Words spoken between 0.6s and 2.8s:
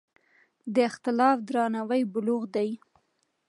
د اختلاف درناوی بلوغ دی